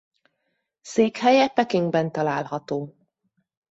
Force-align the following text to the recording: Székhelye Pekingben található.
Székhelye 0.81 1.47
Pekingben 1.47 2.11
található. 2.11 2.93